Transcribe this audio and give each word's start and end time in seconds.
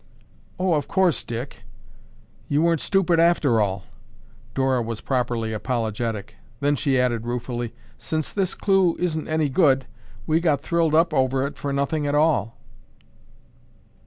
"Oh, 0.57 0.73
of 0.73 0.87
course, 0.87 1.23
Dick! 1.23 1.61
You 2.47 2.63
weren't 2.63 2.79
stupid 2.79 3.19
after 3.19 3.61
all." 3.61 3.83
Dora 4.55 4.81
was 4.81 4.99
properly 4.99 5.53
apologetic. 5.53 6.37
Then, 6.59 6.75
she 6.75 6.99
added 6.99 7.27
ruefully, 7.27 7.75
"Since 7.99 8.31
this 8.33 8.55
clue 8.55 8.95
isn't 8.97 9.27
any 9.27 9.47
good, 9.47 9.85
we 10.25 10.39
got 10.39 10.61
thrilled 10.61 10.95
up 10.95 11.13
over 11.13 11.45
it 11.45 11.55
for 11.55 11.71
nothing 11.71 12.07
at 12.07 12.15
all." 12.15 12.57